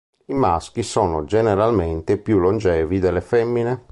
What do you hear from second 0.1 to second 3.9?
I maschi sono generalmente più longevi delle femmine.